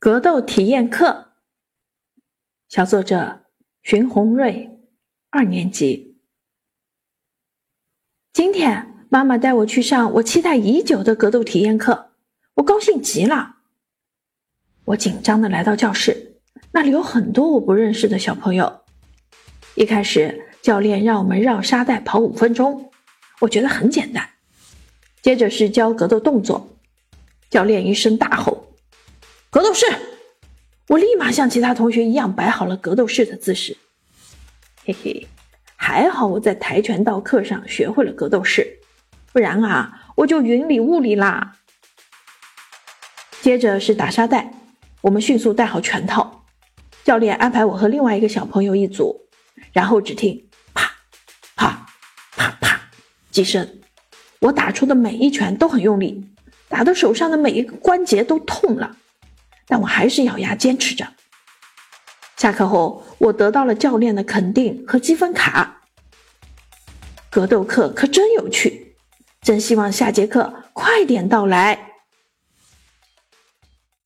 [0.00, 1.32] 格斗体验课，
[2.70, 3.42] 小作者
[3.82, 4.80] 荀红瑞，
[5.28, 6.16] 二年级。
[8.32, 12.12] 今天妈妈带我去上我期待已久的格斗体验课，
[12.54, 13.56] 我高兴极了。
[14.86, 16.40] 我紧张的来到教室，
[16.72, 18.80] 那里有很多我不认识的小朋友。
[19.74, 22.90] 一开始，教练让我们绕沙袋跑五分钟，
[23.40, 24.26] 我觉得很简单。
[25.20, 26.78] 接着是教格斗动作，
[27.50, 28.66] 教练一声大吼。
[29.60, 29.84] 格斗式，
[30.88, 33.76] 我立马像其他同学一样摆好了格斗式的姿势。
[34.86, 35.26] 嘿嘿，
[35.76, 38.78] 还好我在跆拳道课上学会了格斗式，
[39.34, 41.58] 不然啊，我就云里雾里啦。
[43.42, 44.50] 接着是打沙袋，
[45.02, 46.46] 我们迅速戴好拳套。
[47.04, 49.28] 教练安排我和另外一个小朋友一组，
[49.74, 50.90] 然后只听啪
[51.54, 51.86] 啪
[52.34, 52.80] 啪啪
[53.30, 53.68] 几声，
[54.40, 56.26] 我打出的每一拳都很用力，
[56.66, 58.96] 打的手上的每一个关节都痛了。
[59.70, 61.06] 但我还是咬牙坚持着。
[62.36, 65.82] 下课后，我得到了教练的肯定和积分卡。
[67.30, 68.96] 格斗课可真有趣，
[69.40, 71.89] 真希望下节课快点到来。